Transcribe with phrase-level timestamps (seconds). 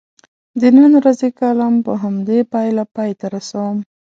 [0.59, 3.77] د نن ورځې کالم په همدې پایله پای ته رسوم.